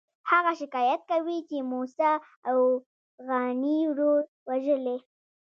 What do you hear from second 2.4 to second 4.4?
اوغاني ورور